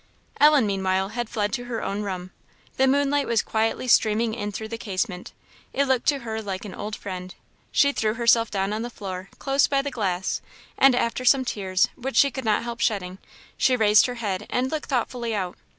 [0.39, 2.31] Ellen, meanwhile, had fled to her own room.
[2.77, 5.31] The moonlight was quietly streaming in through the casement;
[5.73, 7.35] it looked to her like an old friend.
[7.71, 10.41] She threw herself down on the floor, close by the glass,
[10.75, 13.19] and after some tears, which she could not help shedding,
[13.57, 15.55] she raised her head and looked thoughtfully out.